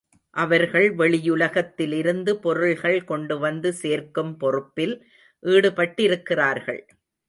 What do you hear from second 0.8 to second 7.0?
வெளியுலகத்திலிருந்து பொருள்கள் கொண்டுவந்து சேர்க்கும் பொறுப்பில் ஈடுபட்டிருக்கிறார்கள்.